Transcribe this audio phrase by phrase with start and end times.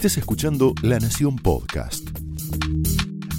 [0.00, 2.08] estés escuchando La Nación Podcast.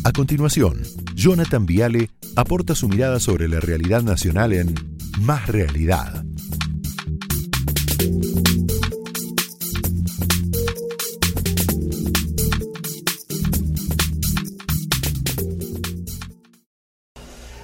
[0.03, 0.83] A continuación,
[1.15, 4.75] Jonathan Viale aporta su mirada sobre la realidad nacional en
[5.21, 6.23] Más Realidad.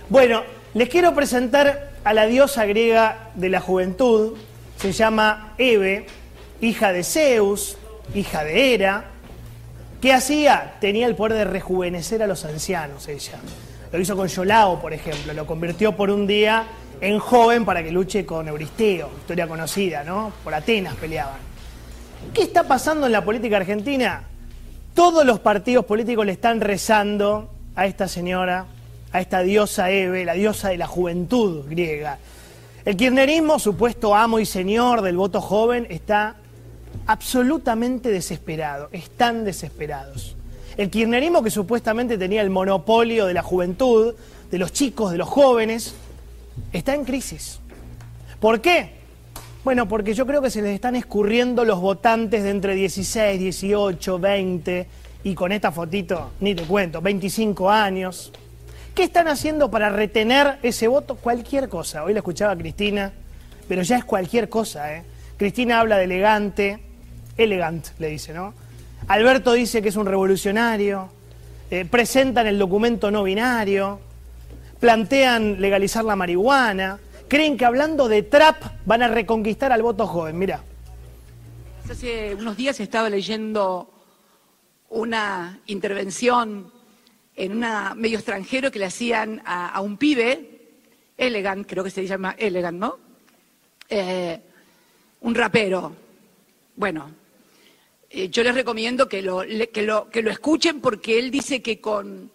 [0.10, 0.42] Bueno,
[0.74, 4.34] les quiero presentar a la diosa griega de la juventud.
[4.78, 6.08] Se llama Eve,
[6.62, 7.78] hija de Zeus,
[8.14, 9.06] hija de Hera.
[10.02, 10.76] ¿Qué hacía?
[10.80, 13.40] Tenía el poder de rejuvenecer a los ancianos ella.
[13.92, 15.34] Lo hizo con Yolao, por ejemplo.
[15.34, 16.66] Lo convirtió por un día
[17.02, 20.32] en joven para que luche con Euristeo, historia conocida, ¿no?
[20.44, 21.40] Por Atenas peleaban.
[22.34, 24.24] ¿Qué está pasando en la política argentina?
[24.94, 28.66] Todos los partidos políticos le están rezando a esta señora,
[29.12, 32.18] a esta diosa Eve, la diosa de la juventud griega.
[32.84, 36.38] El kirchnerismo, supuesto amo y señor del voto joven, está
[37.08, 40.36] absolutamente desesperado, están desesperados.
[40.76, 44.14] El kirchnerismo que supuestamente tenía el monopolio de la juventud,
[44.52, 45.96] de los chicos, de los jóvenes,
[46.72, 47.60] está en crisis.
[48.40, 48.92] ¿Por qué?
[49.64, 54.20] Bueno, porque yo creo que se les están escurriendo los votantes de entre 16, 18,
[54.20, 54.88] 20
[55.24, 58.32] y con esta fotito, ni te cuento, 25 años.
[58.94, 61.16] ¿Qué están haciendo para retener ese voto?
[61.16, 62.04] Cualquier cosa.
[62.04, 63.12] Hoy la escuchaba Cristina,
[63.68, 64.96] pero ya es cualquier cosa.
[64.96, 65.04] ¿eh?
[65.38, 66.80] Cristina habla de elegante,
[67.38, 68.54] elegant le dice, ¿no?
[69.08, 71.10] Alberto dice que es un revolucionario,
[71.70, 74.00] eh, presentan el documento no binario,
[74.80, 80.38] plantean legalizar la marihuana, creen que hablando de trap van a reconquistar al voto joven.
[80.38, 80.64] Mira.
[81.90, 83.90] Hace unos días estaba leyendo
[84.90, 86.72] una intervención
[87.36, 90.54] en un medio extranjero que le hacían a, un pibe,
[91.18, 92.98] Elegant, creo que se llama Elegant, ¿no?
[93.90, 94.40] Eh,
[95.22, 95.94] un rapero.
[96.76, 97.10] Bueno,
[98.10, 99.42] eh, yo les recomiendo que lo,
[99.74, 102.32] que, lo, que lo escuchen porque él dice que con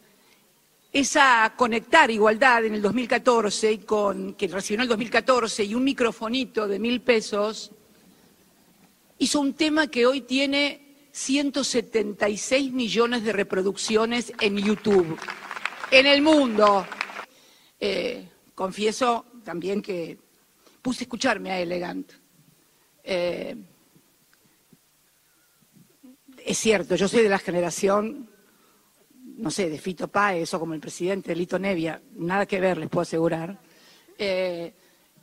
[0.92, 5.84] esa conectar igualdad en el 2014 y con que recibió en el 2014 y un
[5.84, 7.70] microfonito de mil pesos,
[9.18, 15.18] hizo un tema que hoy tiene 176 millones de reproducciones en YouTube,
[15.90, 16.86] en el mundo.
[17.80, 20.18] Eh, confieso también que
[20.82, 22.12] puse a escucharme a Elegant.
[23.04, 23.56] Eh,
[26.46, 28.28] es cierto, yo soy de la generación,
[29.36, 32.88] no sé, de Fito Páez o como el presidente Lito Nevia, nada que ver, les
[32.88, 33.58] puedo asegurar.
[34.18, 34.72] Eh,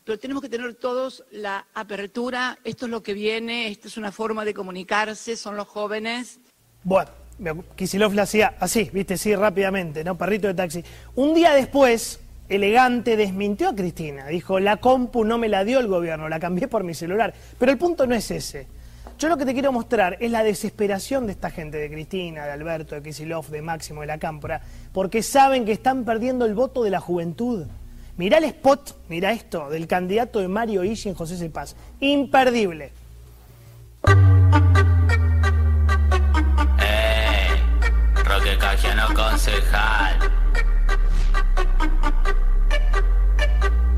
[0.04, 4.12] pero tenemos que tener todos la apertura, esto es lo que viene, esta es una
[4.12, 6.40] forma de comunicarse, son los jóvenes.
[6.84, 7.12] Bueno,
[7.76, 10.18] Kisilov la hacía así, viste, sí, rápidamente, ¿no?
[10.18, 10.84] Perrito de taxi.
[11.16, 12.20] Un día después,
[12.50, 14.28] elegante, desmintió a Cristina.
[14.28, 17.34] Dijo, la compu no me la dio el gobierno, la cambié por mi celular.
[17.58, 18.68] Pero el punto no es ese.
[19.18, 22.52] Yo lo que te quiero mostrar es la desesperación de esta gente, de Cristina, de
[22.52, 24.62] Alberto, de Kisilov, de Máximo, de la Cámpora,
[24.94, 27.66] porque saben que están perdiendo el voto de la juventud.
[28.18, 31.76] Mirá el spot, mirá esto, del candidato de Mario Ishi en José Cepaz.
[32.02, 32.92] Imperdible.
[36.82, 37.48] Eh,
[38.26, 40.20] Roque Cajiano concejal.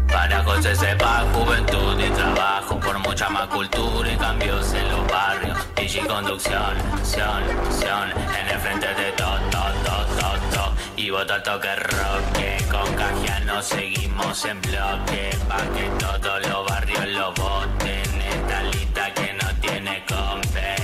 [0.07, 5.57] Para José Cepaz, juventud y trabajo por mucha más cultura y cambios en los barrios.
[5.77, 10.73] Y conducción, acción, acción, en el frente de todo, todo, todo, todo.
[10.95, 15.37] Y vota toque roque, con Cajiano seguimos en bloque.
[15.49, 18.21] Pa' que todos los barrios lo voten.
[18.21, 20.75] Esta lista que no tiene compe.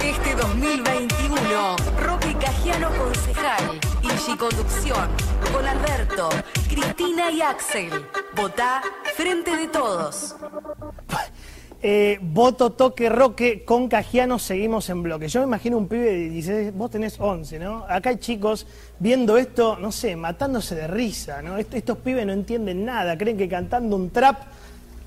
[0.00, 5.08] Este 2021, Roque Cajiano concejal, y Conducción,
[5.52, 6.28] con Alberto,
[6.68, 8.06] Cristina y Axel.
[8.34, 8.82] Votá
[9.16, 10.36] Frente de Todos.
[11.86, 15.28] Eh, voto, toque, roque, con Cajiano seguimos en bloque.
[15.28, 17.84] Yo me imagino un pibe de 16, vos tenés 11, ¿no?
[17.86, 18.66] Acá hay chicos
[18.98, 21.58] viendo esto, no sé, matándose de risa, ¿no?
[21.58, 24.44] estos pibes no entienden nada, creen que cantando un trap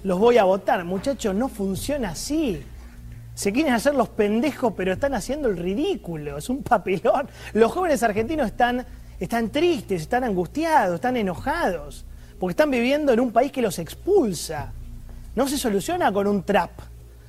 [0.03, 0.85] los voy a votar.
[0.85, 2.63] Muchachos, no funciona así.
[3.33, 6.37] Se quieren hacer los pendejos, pero están haciendo el ridículo.
[6.37, 7.27] Es un papelón.
[7.53, 8.85] Los jóvenes argentinos están,
[9.19, 12.05] están tristes, están angustiados, están enojados,
[12.39, 14.73] porque están viviendo en un país que los expulsa.
[15.37, 16.71] No se soluciona con un trap.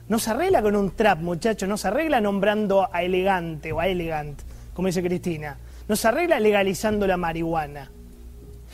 [0.08, 1.68] No se arregla con un trap, muchachos.
[1.68, 4.40] No se arregla nombrando a elegante o a elegant,
[4.72, 5.58] como dice Cristina.
[5.86, 7.90] No se arregla legalizando la marihuana.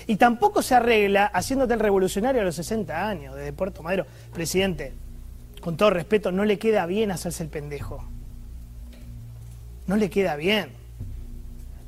[0.06, 4.06] Y tampoco se arregla haciéndote el revolucionario a los 60 años, desde Puerto Madero.
[4.32, 4.92] Presidente,
[5.60, 8.04] con todo respeto, no le queda bien hacerse el pendejo.
[9.88, 10.68] No le queda bien.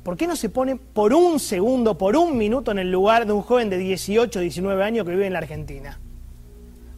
[0.03, 3.31] ¿Por qué no se pone por un segundo, por un minuto en el lugar de
[3.31, 5.97] un joven de 18, 19 años que vive en la Argentina?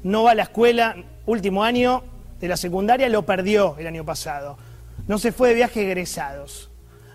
[0.04, 2.04] No va a la escuela, último año,
[2.40, 4.58] de la secundaria lo perdió el año pasado.
[5.08, 6.70] No se fue de viaje egresados.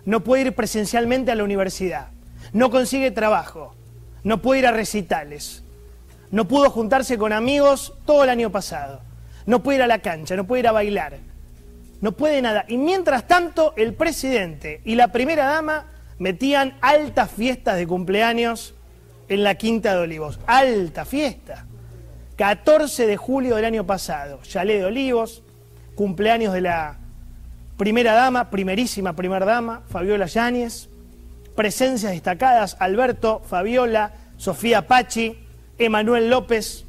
[0.05, 2.09] No puede ir presencialmente a la universidad.
[2.53, 3.73] No consigue trabajo.
[4.23, 5.63] No puede ir a recitales.
[6.31, 9.01] No pudo juntarse con amigos todo el año pasado.
[9.45, 11.17] No puede ir a la cancha, no puede ir a bailar.
[12.01, 12.65] No puede nada.
[12.67, 15.85] Y mientras tanto, el presidente y la primera dama
[16.19, 18.75] metían altas fiestas de cumpleaños
[19.27, 20.39] en la Quinta de Olivos.
[20.45, 21.65] Alta fiesta.
[22.35, 25.41] 14 de julio del año pasado, Chalet de Olivos,
[25.95, 26.97] cumpleaños de la
[27.77, 30.89] primera dama, primerísima primera dama, Fabiola Yáñez,
[31.55, 35.39] presencias destacadas, Alberto, Fabiola, Sofía Pachi,
[35.77, 36.85] Emanuel López,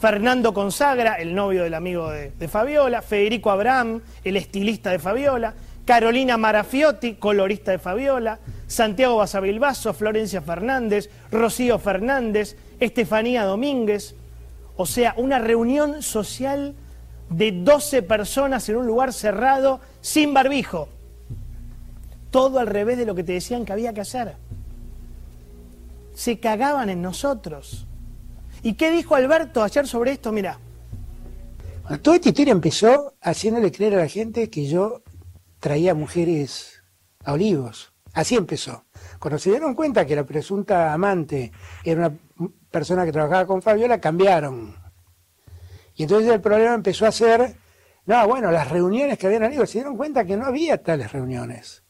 [0.00, 6.38] Fernando Consagra, el novio del amigo de, Fabiola, Federico Abraham, el estilista de Fabiola, Carolina
[6.38, 14.14] Marafiotti, colorista de Fabiola, Santiago Basavilbaso, Florencia Fernández, Rocío Fernández, Estefanía Domínguez,
[14.78, 16.76] o sea, una reunión social
[17.30, 20.88] de 12 personas en un lugar cerrado, sin barbijo.
[22.30, 24.36] Todo al revés de lo que te decían que había que hacer.
[26.14, 27.86] Se cagaban en nosotros.
[28.62, 30.30] ¿Y qué dijo Alberto ayer sobre esto?
[30.30, 30.60] Mira.
[31.82, 35.02] Bueno, toda esta historia empezó haciéndole creer a la gente que yo
[35.58, 36.84] traía mujeres
[37.24, 37.92] a Olivos.
[38.12, 38.84] Así empezó.
[39.18, 41.50] Cuando se dieron cuenta que la presunta amante
[41.82, 44.76] era una persona que trabajaba con Fabiola, cambiaron.
[45.94, 47.56] Y entonces el problema empezó a ser,
[48.06, 51.82] no, bueno, las reuniones que habían Olivos, se dieron cuenta que no había tales reuniones.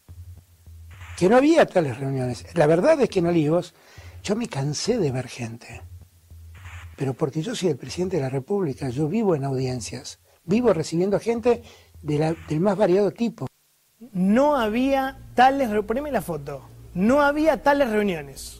[1.16, 2.46] Que no había tales reuniones.
[2.54, 3.74] La verdad es que en Olivos
[4.22, 5.82] yo me cansé de ver gente.
[6.96, 11.20] Pero porque yo soy el presidente de la República, yo vivo en audiencias, vivo recibiendo
[11.20, 11.62] gente
[12.02, 13.46] de la, del más variado tipo.
[14.12, 16.62] No había tales, poneme la foto,
[16.94, 18.57] no había tales reuniones.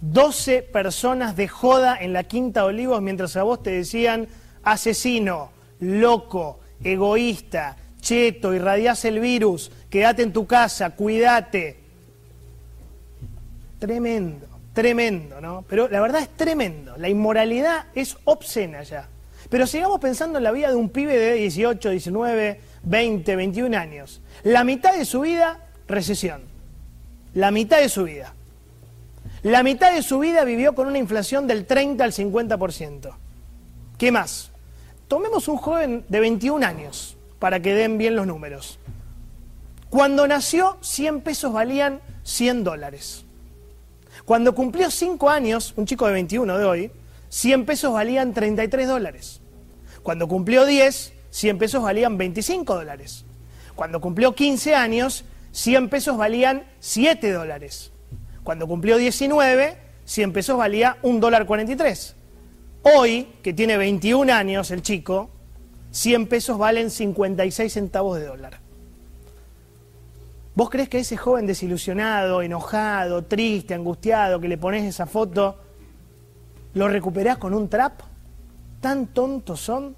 [0.00, 4.28] 12 personas de joda en la Quinta Olivos mientras a vos te decían
[4.62, 5.50] asesino,
[5.80, 11.80] loco, egoísta, cheto, irradiás el virus, quédate en tu casa, cuídate.
[13.78, 15.64] Tremendo, tremendo, ¿no?
[15.68, 16.96] Pero la verdad es tremendo.
[16.96, 19.08] La inmoralidad es obscena ya.
[19.48, 24.20] Pero sigamos pensando en la vida de un pibe de 18, 19, 20, 21 años.
[24.42, 26.42] La mitad de su vida, recesión.
[27.34, 28.34] La mitad de su vida.
[29.42, 33.14] La mitad de su vida vivió con una inflación del 30 al 50%.
[33.96, 34.50] ¿Qué más?
[35.06, 38.78] Tomemos un joven de 21 años, para que den bien los números.
[39.90, 43.24] Cuando nació, 100 pesos valían 100 dólares.
[44.24, 46.90] Cuando cumplió 5 años, un chico de 21 de hoy,
[47.28, 49.40] 100 pesos valían 33 dólares.
[50.02, 53.24] Cuando cumplió 10, 100 pesos valían 25 dólares.
[53.74, 57.92] Cuando cumplió 15 años, 100 pesos valían 7 dólares.
[58.48, 62.16] Cuando cumplió 19, 100 pesos valía 1 dólar 43.
[62.80, 65.28] Hoy, que tiene 21 años el chico,
[65.90, 68.58] 100 pesos valen 56 centavos de dólar.
[70.54, 75.58] ¿Vos crees que ese joven desilusionado, enojado, triste, angustiado, que le pones esa foto,
[76.72, 78.00] lo recuperás con un trap?
[78.80, 79.94] ¿Tan tontos son?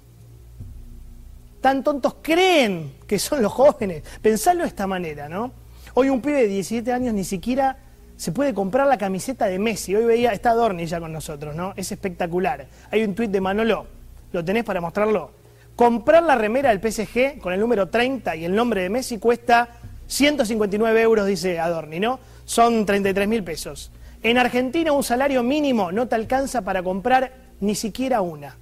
[1.61, 4.03] ¿Tan tontos creen que son los jóvenes?
[4.21, 5.53] Pensarlo de esta manera, ¿no?
[5.93, 7.77] Hoy un pibe de 17 años ni siquiera
[8.21, 9.95] se puede comprar la camiseta de Messi.
[9.95, 11.73] Hoy veía, está Dorni ya con nosotros, ¿no?
[11.75, 12.67] Es espectacular.
[12.91, 13.87] Hay un tuit de Manolo,
[14.31, 15.31] ¿lo tenés para mostrarlo?
[15.75, 19.69] Comprar la remera del PSG con el número 30 y el nombre de Messi cuesta
[20.05, 22.19] 159 euros, dice Adorni, ¿no?
[22.45, 23.91] Son 33 mil pesos.
[24.21, 28.55] En Argentina un salario mínimo no te alcanza para comprar ni siquiera una.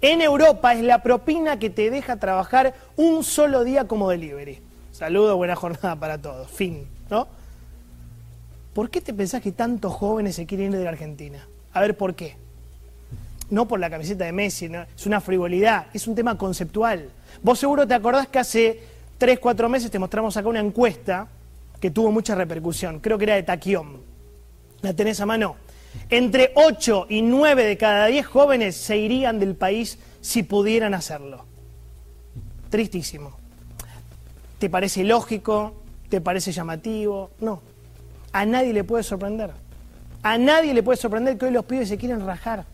[0.00, 4.62] En Europa es la propina que te deja trabajar un solo día como delivery.
[4.92, 6.50] Saludos, buena jornada para todos.
[6.50, 7.43] Fin, ¿no?
[8.74, 11.46] ¿Por qué te pensás que tantos jóvenes se quieren ir de la Argentina?
[11.72, 12.36] A ver, ¿por qué?
[13.48, 17.08] No por la camiseta de Messi, es una frivolidad, es un tema conceptual.
[17.42, 18.80] Vos seguro te acordás que hace
[19.18, 21.28] 3, 4 meses te mostramos acá una encuesta
[21.80, 24.00] que tuvo mucha repercusión, creo que era de Taquión.
[24.82, 25.56] ¿La tenés a mano?
[26.10, 31.44] Entre 8 y 9 de cada 10 jóvenes se irían del país si pudieran hacerlo.
[32.70, 33.36] Tristísimo.
[34.58, 35.74] ¿Te parece lógico?
[36.08, 37.30] ¿Te parece llamativo?
[37.40, 37.62] No,
[38.34, 39.50] a nadie le puede sorprender.
[40.24, 42.64] A nadie le puede sorprender que hoy los pibes se quieren rajar.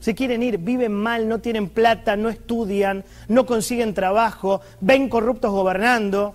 [0.00, 5.50] Se quieren ir, viven mal, no tienen plata, no estudian, no consiguen trabajo, ven corruptos
[5.50, 6.34] gobernando,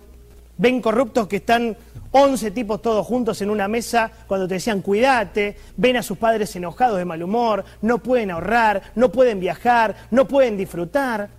[0.58, 1.76] ven corruptos que están
[2.12, 6.56] 11 tipos todos juntos en una mesa cuando te decían cuídate, ven a sus padres
[6.56, 11.30] enojados de mal humor, no pueden ahorrar, no pueden viajar, no pueden disfrutar.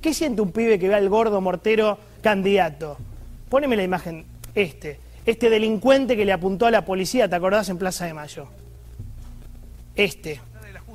[0.00, 2.96] ¿Qué siente un pibe que ve al gordo mortero candidato?
[3.48, 4.24] Póneme la imagen,
[4.56, 7.68] este este delincuente que le apuntó a la policía, ¿te acordás?
[7.68, 8.48] En Plaza de Mayo.
[9.94, 10.40] Este,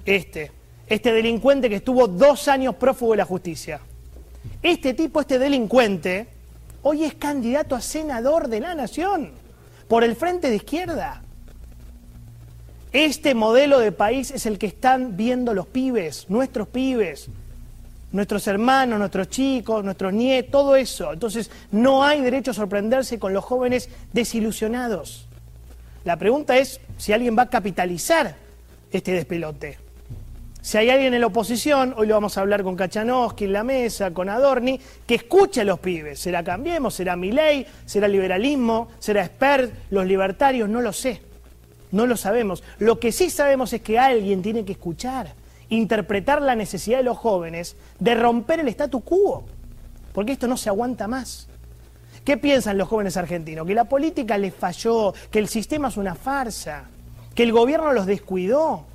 [0.05, 0.51] este,
[0.88, 3.79] este delincuente que estuvo dos años prófugo de la justicia.
[4.62, 6.27] Este tipo, este delincuente,
[6.82, 9.32] hoy es candidato a senador de la nación
[9.88, 11.22] por el frente de izquierda.
[12.91, 17.29] Este modelo de país es el que están viendo los pibes, nuestros pibes,
[18.12, 21.14] nuestros hermanos, nuestros chicos, nuestros nietos, todo eso.
[21.14, 25.28] Entonces, no hay derecho a sorprenderse con los jóvenes desilusionados.
[26.04, 28.36] La pregunta es si alguien va a capitalizar
[28.92, 29.86] este despelote.
[30.62, 33.64] Si hay alguien en la oposición, hoy lo vamos a hablar con Kachanowski en la
[33.64, 36.20] mesa, con Adorni, que escuche a los pibes.
[36.20, 36.96] ¿Será Cambiemos?
[36.96, 37.68] ¿Será Milei?
[37.86, 38.88] ¿Será liberalismo?
[38.98, 39.72] ¿Será Expert?
[39.92, 40.68] ¿Los libertarios?
[40.68, 41.22] No lo sé.
[41.92, 42.64] No lo sabemos.
[42.80, 45.34] Lo que sí sabemos es que alguien tiene que escuchar,
[45.69, 49.45] interpretar la necesidad de los jóvenes de romper el statu quo.
[50.13, 51.48] Porque esto no se aguanta más.
[52.24, 53.67] ¿Qué piensan los jóvenes argentinos?
[53.67, 56.86] Que la política les falló, que el sistema es una farsa,
[57.36, 58.86] que el gobierno los descuidó,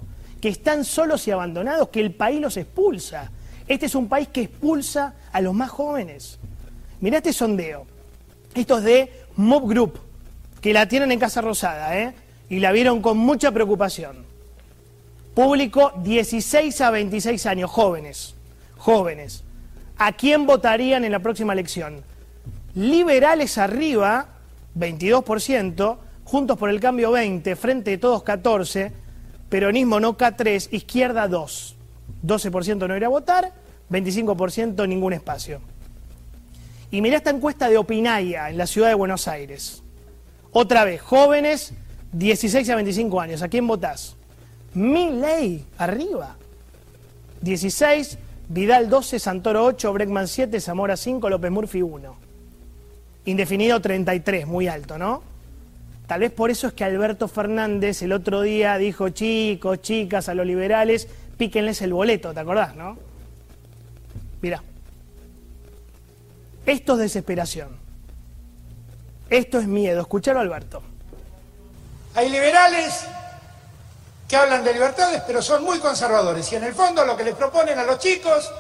[0.41, 3.31] que están solos y abandonados, que el país los expulsa.
[3.69, 6.39] Este es un país que expulsa a los más jóvenes.
[7.01, 7.87] Mirá este sondeo.
[8.55, 10.01] Esto es de Mob Group,
[10.61, 12.15] que la tienen en Casa Rosada, ¿eh?
[12.49, 14.30] Y la vieron con mucha preocupación.
[15.35, 18.35] Público 16 a 26 años, jóvenes,
[18.77, 19.45] jóvenes.
[19.99, 22.03] ¿A quién votarían en la próxima elección?
[22.75, 24.27] Liberales arriba,
[24.77, 28.93] 22%, Juntos por el Cambio 20, Frente de Todos 14,
[29.49, 31.77] Peronismo no K3, Izquierda 2.
[32.25, 33.53] 12% no ir a votar,
[33.91, 35.61] 25% ningún espacio.
[36.93, 39.83] Y mirá esta encuesta de Opinaya en la ciudad de Buenos Aires.
[40.53, 41.73] Otra vez, jóvenes
[42.13, 44.17] 16 a 25 años, ¿a quién votás?
[44.75, 46.37] Mi ley, arriba.
[47.41, 52.31] 16, Vidal 12, Santoro 8, Breckman 7, Zamora 5, López Murphy 1
[53.25, 55.23] indefinido 33, muy alto, ¿no?
[56.07, 60.35] Tal vez por eso es que Alberto Fernández el otro día dijo, chicos, chicas, a
[60.35, 62.99] los liberales, píquenles el boleto, ¿te acordás, no?
[64.43, 64.63] Mira,
[66.67, 67.69] esto es desesperación.
[69.29, 70.01] Esto es miedo.
[70.01, 70.83] Escuchalo, Alberto.
[72.17, 73.07] Hay liberales
[74.31, 76.51] que hablan de libertades, pero son muy conservadores.
[76.53, 78.51] Y en el fondo lo que les proponen a los chicos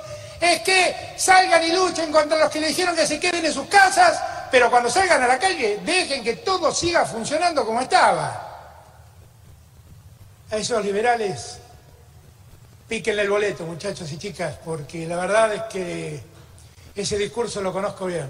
[0.40, 3.68] es que salgan y luchen contra los que le dijeron que se queden en sus
[3.68, 8.48] casas pero cuando salgan a la calle, dejen que todo siga funcionando como estaba.
[10.50, 11.58] A esos liberales,
[12.88, 16.20] píquenle el boleto, muchachos y chicas, porque la verdad es que
[16.96, 18.28] ese discurso lo conozco bien.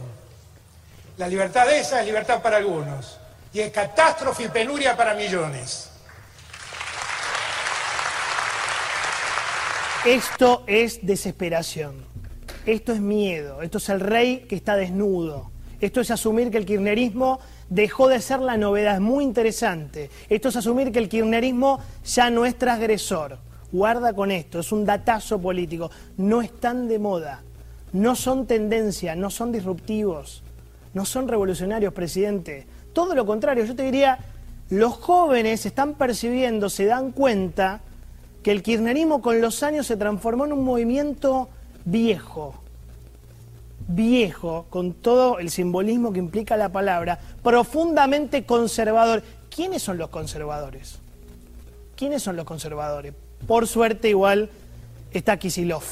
[1.16, 3.18] La libertad esa es libertad para algunos
[3.52, 5.89] y es catástrofe y penuria para millones.
[10.06, 11.94] Esto es desesperación,
[12.64, 15.50] esto es miedo, esto es el rey que está desnudo.
[15.78, 17.38] Esto es asumir que el kirchnerismo
[17.68, 20.08] dejó de ser la novedad, es muy interesante.
[20.30, 23.36] Esto es asumir que el kirchnerismo ya no es transgresor.
[23.72, 25.90] Guarda con esto, es un datazo político.
[26.16, 27.42] No están de moda,
[27.92, 30.42] no son tendencia, no son disruptivos,
[30.94, 32.66] no son revolucionarios, presidente.
[32.94, 34.18] Todo lo contrario, yo te diría,
[34.70, 37.82] los jóvenes están percibiendo, se dan cuenta
[38.42, 41.48] que el kirchnerismo con los años se transformó en un movimiento
[41.84, 42.54] viejo,
[43.88, 49.22] viejo, con todo el simbolismo que implica la palabra, profundamente conservador.
[49.54, 50.98] ¿Quiénes son los conservadores?
[51.96, 53.14] ¿Quiénes son los conservadores?
[53.46, 54.50] Por suerte igual
[55.12, 55.82] está Kisilov.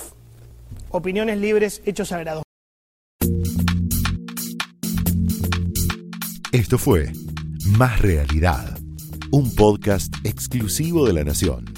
[0.91, 2.43] Opiniones libres, hechos sagrados.
[6.53, 7.13] Esto fue
[7.77, 8.79] Más Realidad,
[9.31, 11.78] un podcast exclusivo de La Nación.